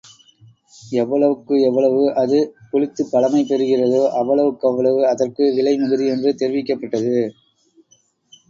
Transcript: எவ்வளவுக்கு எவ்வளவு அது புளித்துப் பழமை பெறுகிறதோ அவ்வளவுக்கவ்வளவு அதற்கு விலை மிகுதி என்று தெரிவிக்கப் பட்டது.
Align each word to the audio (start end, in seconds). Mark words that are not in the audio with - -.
எவ்வளவுக்கு 0.93 1.55
எவ்வளவு 1.61 2.13
அது 2.13 2.39
புளித்துப் 2.71 3.11
பழமை 3.11 3.41
பெறுகிறதோ 3.43 4.01
அவ்வளவுக்கவ்வளவு 4.13 5.07
அதற்கு 5.07 5.53
விலை 5.55 5.75
மிகுதி 5.77 6.07
என்று 6.07 6.31
தெரிவிக்கப் 6.35 6.81
பட்டது. 6.81 7.17